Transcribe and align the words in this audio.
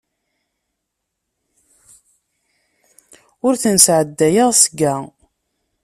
Ur 3.47 3.53
ten-sɛeddayeɣ 3.61 4.49
seg-a. 4.61 4.95